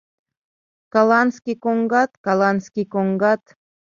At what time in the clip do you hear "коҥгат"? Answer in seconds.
1.63-2.11, 2.93-3.43